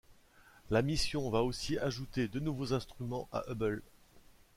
[0.71, 3.83] La mission va aussi ajouter deux nouveaux instruments à Hubble.